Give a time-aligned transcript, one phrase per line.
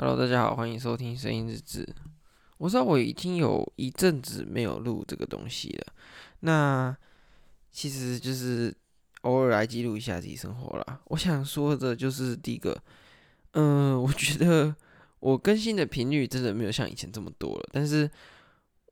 [0.00, 1.84] Hello，大家好，欢迎收听声音日志。
[2.58, 5.92] 我知道我已经有一阵子没有录这个东西了，
[6.38, 6.96] 那
[7.72, 8.72] 其实就是
[9.22, 11.00] 偶尔来记录一下自己生活啦。
[11.06, 12.80] 我想说的就是第一个，
[13.54, 14.72] 嗯、我觉得
[15.18, 17.68] 我更新的频率真的没有像以前这么多了。
[17.72, 18.08] 但是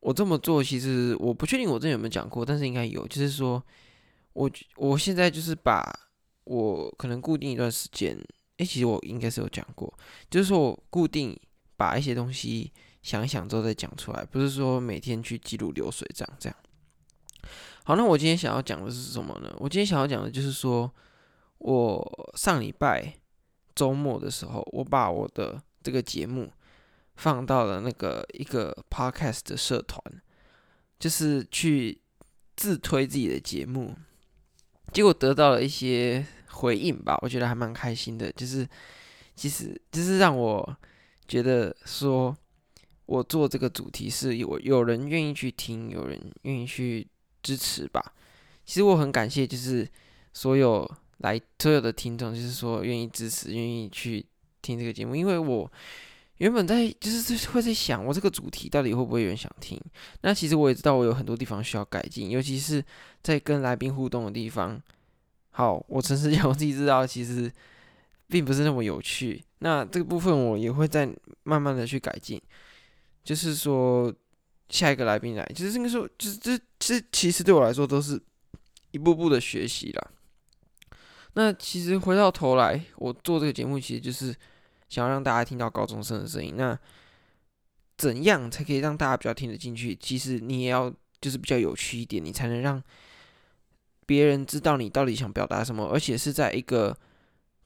[0.00, 3.64] 我这么做，其实我不确定我之前有没有讲过，但是应该有，就是说
[4.32, 5.88] 我我现在就是把
[6.43, 8.18] 我可能固定一段时间。
[8.59, 9.93] 诶、其实我应该是有讲过，
[10.30, 11.39] 就是说我固定
[11.77, 12.72] 把一些东西
[13.03, 16.57] 想一想之后再讲出来，不是说每天去记录流水账这样。
[17.84, 19.54] 好，那我今天想要讲的是什么呢？
[19.58, 20.90] 我今天想要讲的就是说，
[21.58, 23.14] 我上礼拜
[23.75, 26.50] 周末的时候，我把我的这个节目
[27.14, 30.03] 放到了那个一个 podcast 的社团，
[30.98, 32.00] 就是去
[32.56, 33.95] 自推自己的节目，
[34.95, 36.27] 结果得到了一些。
[36.56, 38.67] 回应吧，我觉得还蛮开心的，就是
[39.34, 40.77] 其实就是让我
[41.29, 42.34] 觉得说，
[43.05, 47.07] 我做这个主题是有有人愿意去听，有人愿意去
[47.43, 48.15] 支持吧。
[48.65, 49.87] 其实我很感谢，就是
[50.33, 54.25] 所有来所有的听众，就是说愿意支持，愿意去
[54.63, 55.70] 听这个节目，因为我
[56.39, 59.79] 原本在就是会在想，我这个主题到底会不会有人想听？
[60.23, 62.83] 那其实我也知道，我有很多地方需要改进，尤其是
[63.23, 64.81] 在跟来宾互动的地方。
[65.57, 67.51] 好，我诚实讲，我自己知道，其实
[68.29, 69.43] 并不是那么有趣。
[69.61, 71.09] 那这个部分我也会再
[71.45, 72.39] 慢慢的去改进。
[73.25, 74.13] 就是说，
[74.69, 78.21] 下一个来宾来，就是这个时候，就是这这其实对我来说都是
[78.91, 80.11] 一步步的学习啦。
[81.33, 84.37] 那其实回到头来，我做这个节目，其实就是
[84.91, 86.53] 想要让大家听到高中生的声音。
[86.59, 86.79] 那
[87.97, 89.97] 怎样才可以让大家比较听得进去？
[89.97, 92.83] 其实你也要就是比较有趣一点，你才能让。
[94.07, 96.97] 别人知道你到底想表达什么，而且是在一个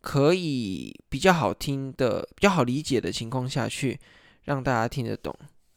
[0.00, 4.00] 可以比较好听的、比较好理解的情况下去
[4.44, 5.32] 让大家听得懂，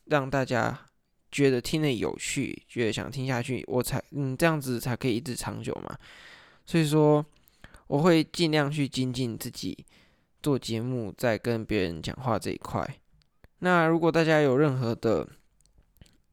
[0.06, 0.88] 让大家
[1.32, 5.98] 觉得听得有趣，觉得想听下去，我才嗯这样子才可以一直长久嘛。
[6.66, 7.26] 所以说，
[7.88, 9.86] 我会尽量去精进自己
[10.42, 12.88] 做节目，在跟别人讲话这一块。
[13.60, 15.28] 那如果大家有任何的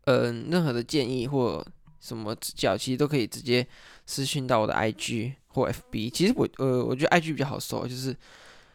[0.04, 1.66] 嗯任何的建议或
[2.00, 3.66] 什么指教，其实都可以直接
[4.06, 6.11] 私讯到我的 IG 或 FB。
[6.11, 8.16] 其实我呃，我觉得 IG 比较好搜，就是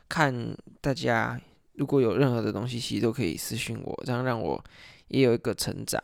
[0.07, 1.41] 看大家
[1.73, 4.63] 如果有任何的东西，其实都可以私讯我，这样让我
[5.07, 5.99] 也有一个成长，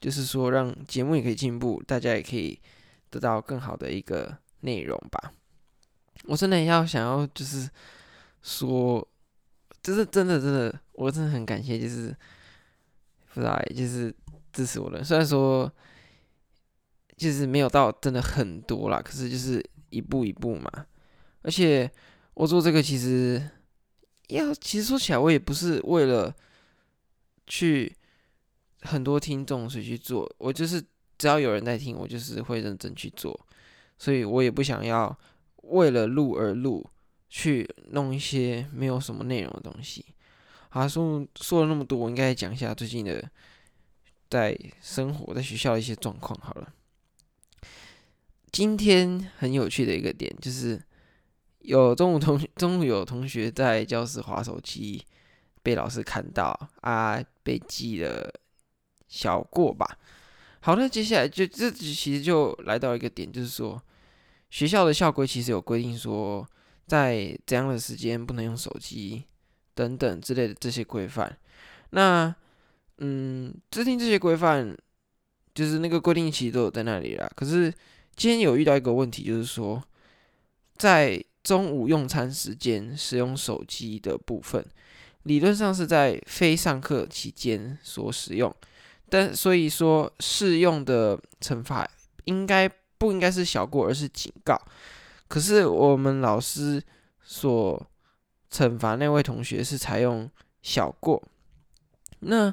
[0.00, 2.56] 就是说让节目也可以进步，大家也可以
[3.10, 5.32] 得到更好的一个内容吧。
[6.24, 7.68] 我真的要想要就是
[8.42, 9.06] 说，
[9.82, 12.16] 就是真的真的，我真的很感谢，就是
[13.34, 14.14] 不知道，就是
[14.52, 15.70] 支持我的，虽然说。
[17.18, 20.70] 就是没有到真的很多啦，可是就是一步一步嘛。
[21.42, 21.90] 而且
[22.34, 23.50] 我做这个其实
[24.28, 26.34] 要，其实说起来我也不是为了
[27.46, 27.94] 去
[28.82, 30.80] 很多听众谁去做，我就是
[31.18, 33.38] 只要有人在听，我就是会认真去做。
[33.98, 35.18] 所以我也不想要
[35.64, 36.88] 为了录而录，
[37.28, 40.04] 去弄一些没有什么内容的东西。
[40.68, 43.28] 好，说说了那么多，我应该讲一下最近的
[44.28, 46.72] 在生活在学校的一些状况好了。
[48.58, 50.82] 今天很有趣的一个点就是，
[51.60, 55.00] 有中午同中午有同学在教室划手机，
[55.62, 58.28] 被老师看到啊，被记了
[59.06, 59.96] 小过吧。
[60.58, 63.80] 好，那接下来就这其实就来到一个点，就是说
[64.50, 66.44] 学校的校规其实有规定说，
[66.88, 69.22] 在怎样的时间不能用手机
[69.72, 71.38] 等等之类的这些规范。
[71.90, 72.34] 那
[72.96, 74.76] 嗯，制定这些规范，
[75.54, 77.72] 就是那个规定其实都有在那里啦，可是。
[78.18, 79.80] 今天有遇到一个问题，就是说，
[80.76, 84.66] 在中午用餐时间使用手机的部分，
[85.22, 88.52] 理论上是在非上课期间所使用，
[89.08, 91.88] 但所以说适用的惩罚
[92.24, 92.68] 应该
[92.98, 94.60] 不应该是小过，而是警告。
[95.28, 96.82] 可是我们老师
[97.22, 97.80] 所
[98.50, 100.28] 惩罚那位同学是采用
[100.60, 101.22] 小过，
[102.18, 102.52] 那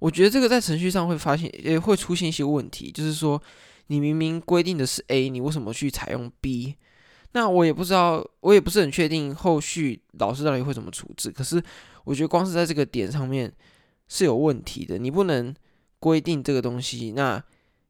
[0.00, 3.40] 我觉得这个在程序上会发现也会出现一些问题，就是说。
[3.88, 6.76] 你明明规定的是 A，你为什么去采用 B？
[7.32, 11.30] 那我也不知道，我也不是很确定后续老师到底会怎么处置。
[11.30, 11.62] 可是
[12.04, 13.52] 我觉得光是在这个点上面
[14.06, 14.98] 是有问题的。
[14.98, 15.52] 你不能
[15.98, 17.42] 规定这个东西，那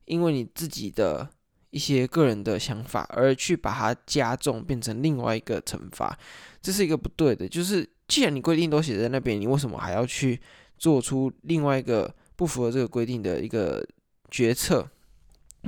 [0.06, 1.29] 因为你自己的
[1.69, 6.19] 一些个人的想法而去把它加重，变成另外一个惩罚，
[6.62, 7.46] 这是一个不对的。
[7.46, 10.41] 就是既然你规定都写在那边，你为什么还要去
[10.79, 13.87] 做出另外一个不符合这个规定的一个
[14.31, 14.88] 决策？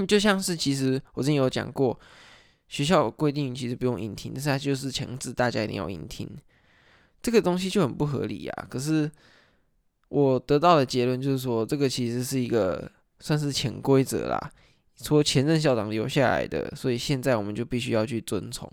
[0.05, 1.97] 就像是，其实我之前有讲过，
[2.67, 6.29] 学校有规定其实不用英听，但是它就是强制大家一定要英听。
[7.23, 8.67] 这个东西就很不合理啊。
[8.69, 9.09] 可是
[10.09, 12.91] 我得到的结论就是说，这个其实是一个
[13.21, 14.51] 算是潜规则啦，
[15.01, 18.69] 说前任校长留下来的，所以现在我们就必须要去遵从。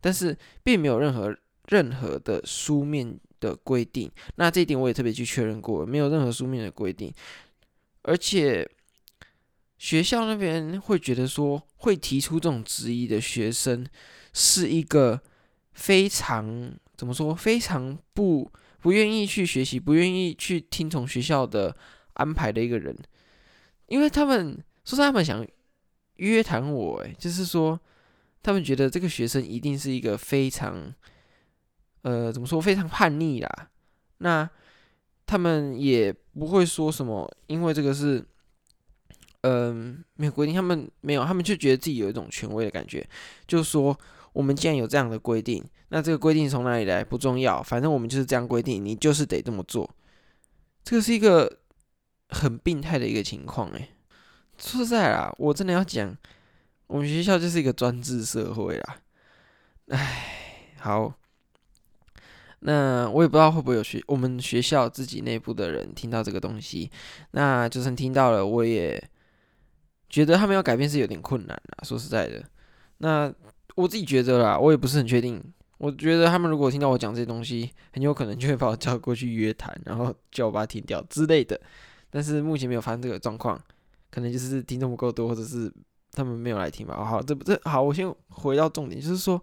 [0.00, 1.32] 但是并没有任何
[1.68, 4.10] 任何的书面的规定。
[4.34, 7.12] 那这一点我也特别去确认过，没有任何书面的规定，
[8.02, 8.68] 而且。
[9.78, 13.86] 学校那边会觉得说，会提出这种质疑的学生
[14.32, 15.20] 是一个
[15.72, 21.76] 非常怎么说，非常不不愿意去学习，不愿意去听从学校的
[22.14, 22.96] 安排的一个人，
[23.86, 25.46] 因为他们说是他们想
[26.16, 27.78] 约谈我，诶，就是说
[28.42, 30.92] 他们觉得这个学生一定是一个非常
[32.02, 33.70] 呃怎么说，非常叛逆啦。
[34.18, 34.50] 那
[35.24, 38.26] 他们也不会说什么，因为这个是。
[39.42, 43.08] 嗯，没有规定，他们没有，他们就觉得自己有一种权威的感觉，
[43.46, 43.96] 就是说，
[44.32, 49.88] 我们既然有这样的规定，那这个规定从哪里来不重要，反正我们就是这样规定，你就是得这么做。
[50.82, 51.60] 这个是一个
[52.30, 53.88] 很病态的一个情况，哎，
[54.58, 56.16] 说实在啦，我真的要讲，
[56.88, 58.96] 我们学校就是一个专制社会啦。
[59.90, 61.14] 哎，好，
[62.58, 66.90] 那我也不知道会不会有学我们学校自己内部的人听到这个东西，
[67.30, 69.00] 那就算听到了，我也。
[70.08, 72.42] 觉得他们要改变是有点困难啦，说实在的，
[72.98, 73.32] 那
[73.74, 75.42] 我自己觉得啦，我也不是很确定。
[75.76, 81.60] 我觉得他们如果听到我讲这些东西，很有可能就会把我叫过去约谈，然后叫我把它停掉之类的。
[82.10, 83.56] 但是目前没有发生这个状况，
[84.10, 85.72] 可能就是听众不够多，或者是
[86.10, 87.04] 他们没有来听吧。
[87.04, 89.40] 好，这不这好，我先回到重点，就是说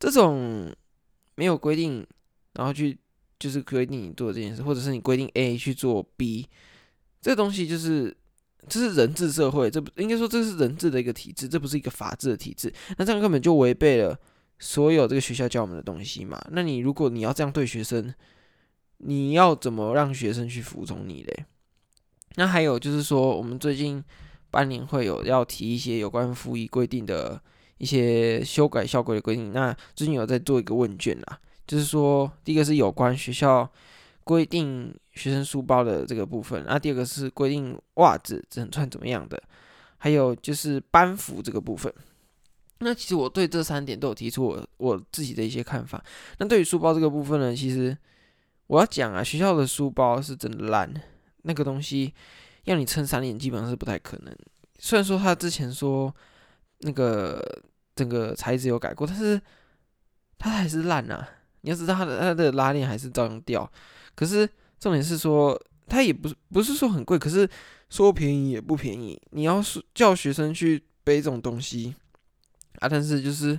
[0.00, 0.74] 这种
[1.36, 2.04] 没有规定，
[2.54, 2.98] 然后去
[3.38, 6.48] 就是规定你做这件事，或者是你规定 A 去做 B，
[7.20, 8.16] 这东西就是。
[8.68, 12.72] 这是人治社会，这不应该说这是人治的一个体制，这不是一个法治的体制。
[12.98, 14.18] 那这样根本就违背了
[14.58, 16.40] 所有这个学校教我们的东西嘛。
[16.50, 18.12] 那你如果你要这样对学生，
[18.98, 21.44] 你要怎么让学生去服从你嘞？
[22.34, 24.02] 那还有就是说，我们最近
[24.50, 27.40] 班年会有要提一些有关服仪规定的
[27.78, 29.52] 一些修改校规的规定。
[29.52, 33.70] 那最近有在做一个问卷啦，就是说第一个是有关学校。
[34.26, 39.40] 规定学生书包的这个部分，那第二个是规定袜子只能穿怎么样的，
[39.98, 41.92] 还有就是班服这个部分。
[42.80, 46.02] 那其实我对这三点都有提出我我自己的一些看法。
[46.38, 47.96] 那对于书包这个部分呢，其实
[48.66, 50.92] 我要讲啊，学校的书包是真的烂，
[51.42, 52.12] 那个东西
[52.64, 54.36] 要你撑三年基本上是不太可能。
[54.80, 56.12] 虽然说他之前说
[56.80, 57.40] 那个
[57.94, 59.40] 整个材质有改过，但是
[60.36, 61.28] 它还是烂啊。
[61.66, 63.68] 你要知道它的它的拉链还是照样掉。
[64.14, 64.48] 可是
[64.78, 67.48] 重点是说，它也不是不是说很贵，可是
[67.90, 69.20] 说便宜也不便宜。
[69.32, 71.92] 你要是叫学生去背这种东西
[72.78, 73.58] 啊，但是就是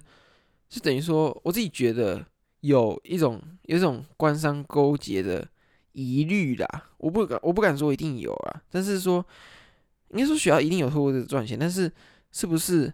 [0.69, 2.25] 就等于说，我自己觉得
[2.61, 5.45] 有一种有一种官商勾结的
[5.91, 6.89] 疑虑啦。
[6.99, 9.25] 我不敢我不敢说一定有啊，但是说
[10.11, 11.91] 应该说学校一定有透过这个赚钱，但是
[12.31, 12.93] 是不是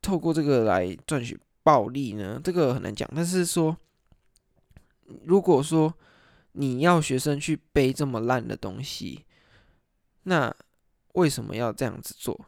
[0.00, 2.40] 透过这个来赚取暴利呢？
[2.44, 3.10] 这个很难讲。
[3.14, 3.76] 但是说
[5.24, 5.94] 如果说
[6.52, 9.24] 你要学生去背这么烂的东西，
[10.24, 10.54] 那
[11.14, 12.46] 为什么要这样子做？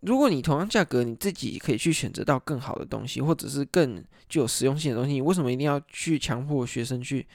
[0.00, 7.26] 如果你同样价格，你自己可以去选择到更好的东西，或者是更具有实用性的东西，你为什么一定要去强迫学生去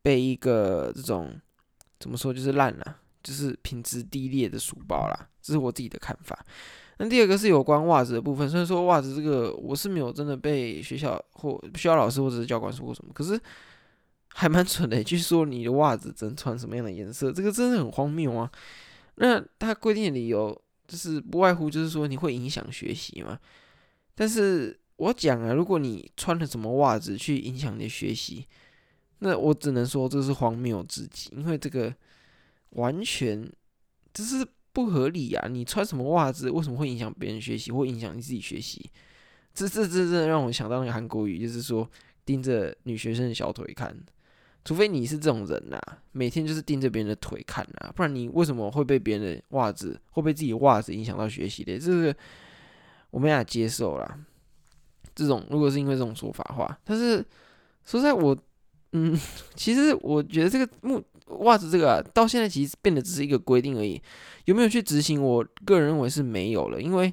[0.00, 1.38] 背一个这种
[1.98, 5.28] 怎么说就是烂了，就是品质低劣的书包啦？
[5.42, 6.46] 这是我自己的看法。
[7.00, 13.40] 那第二个是有关袜子的部分，虽然说袜子这个我是没有真的被学校或学校老师或者是教官说过什么，可是。
[14.32, 18.48] 还蛮蠢的，据说你的袜子只能穿什么样的颜色，这个真的很荒谬啊！
[19.16, 23.36] 那他规定的理由就是不外乎就是说你会影响学习嘛。
[24.14, 28.46] 但是我讲啊，如果你穿了什么袜子去影响你的学习，
[29.18, 31.92] 那我只能说这是荒谬至极，因为这个
[32.70, 33.50] 完全
[34.14, 35.48] 这是不合理啊！
[35.48, 38.90] 你穿什么袜子为什么会影响别人学习，或影响你自己学习？
[39.52, 41.88] 这这这真的让我想到那个韩国语，就是说
[42.24, 43.96] 盯着女学生的小腿看。
[44.62, 51.78] 除非你是这种人呐、啊，每天就是盯着别人的腿看呐、啊，不然你为什么会被别人的袜子，会被自己袜子影响到学习的？
[51.78, 52.14] 这个
[53.10, 54.18] 我没法接受啦。
[55.14, 57.16] 这种如果是因为这种说法的话，但是
[57.84, 58.36] 说实在我，
[58.92, 59.18] 嗯，
[59.56, 61.02] 其实我觉得这个目
[61.38, 64.00] 袜子这个啊，到现在其实变得只是一个规定而已，
[64.44, 65.22] 有没有去执行？
[65.22, 67.12] 我个人认为是没有了，因为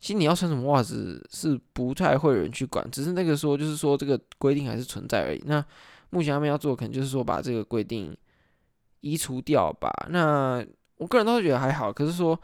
[0.00, 5.42] 其实你要穿什么袜子是不太会有人去管，只是那个说就是说这个规定还是存在而已。
[5.44, 5.64] 那
[6.10, 8.16] 目前他们要做，可能就是说把这个规定
[9.00, 9.90] 移除掉吧。
[10.08, 10.64] 那
[10.96, 12.38] 我个人倒是觉得还好，可是说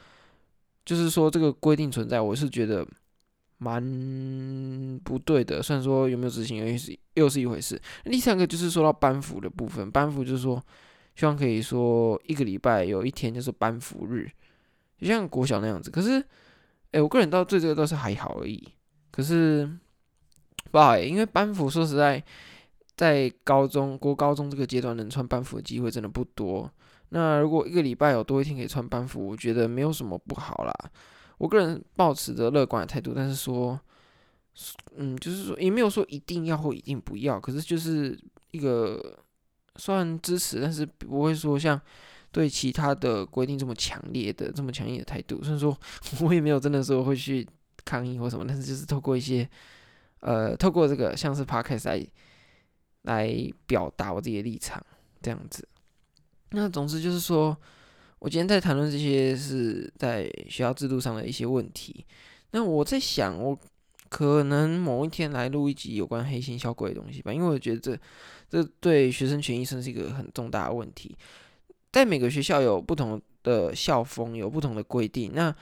[0.84, 2.86] 就是说这个规定存在，我是觉得
[3.58, 5.62] 蛮不对的。
[5.62, 7.80] 虽然说有没有执行，又是又是一回事。
[8.04, 10.62] 第三个就是说到班服的部分，班服就是说，
[11.16, 14.30] 希望可以说一个礼拜有一天就是班服日，
[15.00, 15.90] 就像国小那样子。
[15.90, 16.22] 可是，
[16.92, 18.62] 哎，我个人到对这个倒是还好而已。
[19.10, 19.68] 可是，
[20.70, 22.22] 不好，因为班服说实在，
[22.96, 26.70] 在高中、国高中这个阶段能穿班服的机会真的不多。
[27.08, 30.74] 那如果一个礼拜有多一天可以穿班服，我觉得没有什么不好啦。
[31.38, 33.80] 我个人抱持着乐观的态度，但是说，
[34.96, 38.18] 嗯，就是说也没有说一定要或一定不要，可是就是
[38.50, 39.18] 一个
[39.76, 41.80] 算支持，但是不会说像
[42.32, 45.42] 对其他的规定这么强烈的、这么强硬的态度。
[45.42, 45.76] 虽然说
[46.20, 47.46] 我也没有真的说会去
[47.84, 49.48] 抗议或什么，但是就是透过一些，
[50.20, 52.06] 呃，透过这个像是 Podcast 来
[53.02, 54.84] 来表达我自己的立场，
[55.22, 55.66] 这样子。
[56.50, 57.56] 那总之就是说，
[58.18, 62.04] 我今天在谈论这些是在学校制度上的一些问题。
[62.52, 63.58] 那我在想，我
[64.08, 67.98] 可能某一天来录一集有关黑心校规的东西吧，因为我觉得这
[68.48, 71.16] 这对学生权益算是一个很重大的问题。
[71.92, 75.32] 在每个学校有不同的校风，有不同的规定。
[75.34, 75.54] 那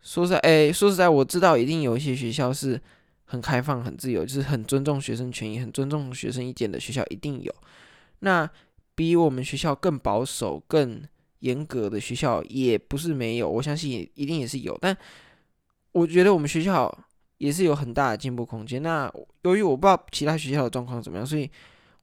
[0.00, 2.80] 说实在，哎、说实在，我知道一定有一些学校是
[3.24, 7.54] 很开放、很自由，就是很尊重学生权益、很尊重学生意见的学校，一定有。
[8.20, 8.48] 那
[8.94, 11.02] 比我们学校更保守、更
[11.40, 14.76] 严格的学校也不是没有，我相信也一定也是有。
[14.80, 14.96] 但
[15.92, 16.92] 我觉得我们学校
[17.38, 18.82] 也是有很大的进步空间。
[18.82, 21.50] 那由于我不知道其他学校的状况怎么样，所以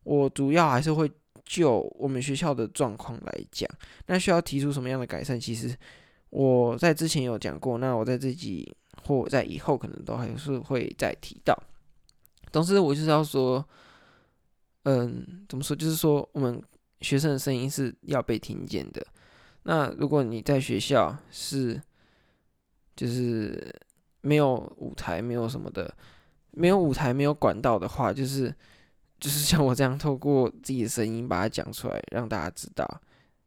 [0.03, 1.09] 我主要还是会
[1.45, 3.69] 就我们学校的状况来讲。
[4.07, 5.39] 那需要提出什么样的改善？
[5.39, 5.73] 其实
[6.29, 8.69] 我在之前有讲过，那我在这集
[9.03, 11.57] 或在以后可能都还是会再提到。
[12.51, 13.63] 总之，我就是要说，
[14.83, 15.75] 嗯，怎么说？
[15.75, 16.61] 就是说我们。
[17.01, 19.05] 学生的声音是要被听见的。
[19.63, 21.79] 那如果你在学校是，
[22.95, 23.71] 就是
[24.25, 25.93] 没有舞台，没有什么的，
[26.49, 28.53] 没有舞台，没有管道的话，就是
[29.19, 32.85] 就是像我这样透过自己的声音把它讲出来，让大家知道，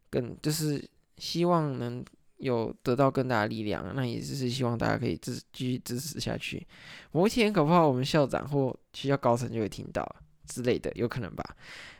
[0.08, 2.04] 更就是希望能
[2.36, 3.92] 有得到更大的力量。
[3.96, 6.64] 那也就是希望大家可以支继续支持下去。
[7.10, 10.08] 某一天，搞不好我们校长或学校高层就会听到
[10.46, 11.44] 之类的，有可能吧。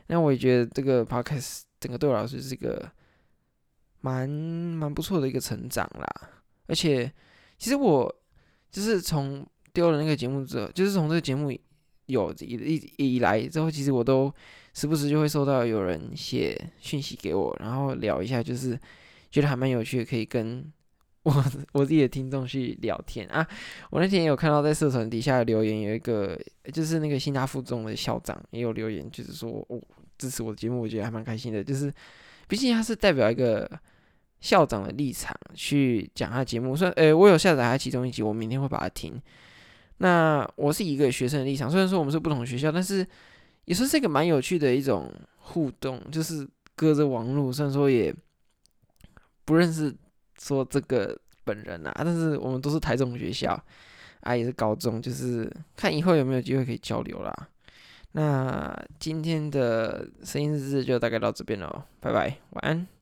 [0.07, 2.89] 那我也觉得这个 podcast 整个对我来说是一个
[4.03, 6.31] 蛮蛮不错的一个成长啦，
[6.69, 7.13] 而且
[7.59, 8.15] 其实我
[8.71, 11.51] 就是从丢了那个节目之后，就是从这个节目
[12.07, 14.33] 有以以以来之后，其实我都
[14.75, 18.79] 时不时就会收到有人写讯息给我，然后聊一下，就是
[19.31, 20.73] 觉得还蛮有趣的，可以跟。
[21.25, 23.47] 我我自己的听众去聊天啊，
[23.91, 26.39] 我那天也有看到在社团底下留言，有一个
[26.73, 29.83] 就是那个新大附中的校长也有留言，就是说我、哦、
[30.17, 31.63] 支持我的节目，我觉得还蛮开心的。
[31.63, 31.93] 就是
[32.47, 33.71] 毕竟他是代表一个
[34.41, 39.21] 校长的立场去讲他节目，虽然诶我有下载他其中一集，我明天会把它听。
[39.99, 43.07] 那我是一个学生的立场，虽然说我们是不同学校，但是
[43.65, 48.15] 也算是一个蛮有趣的一种互动，就是隔着网络，虽然说也
[49.45, 49.95] 不认识。
[50.41, 53.61] 说这个本人啊，但是我们都是台中学校
[54.21, 57.49] 啊，也是高中，就是看以后有没有机会可以交流啦。
[58.13, 62.98] 那今天的声音日志就大概到这边了，拜拜，晚安。